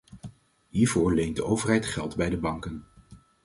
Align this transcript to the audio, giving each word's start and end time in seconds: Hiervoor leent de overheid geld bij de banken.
Hiervoor 0.69 1.13
leent 1.13 1.35
de 1.35 1.43
overheid 1.43 1.85
geld 1.85 2.15
bij 2.15 2.29
de 2.29 2.37
banken. 2.37 2.85